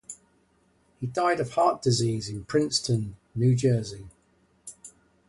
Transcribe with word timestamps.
He 0.99 1.05
died 1.05 1.39
of 1.41 1.51
heart 1.53 1.83
disease 1.83 2.27
in 2.27 2.43
Princeton, 2.45 3.17
New 3.35 3.53
Jersey. 3.53 4.07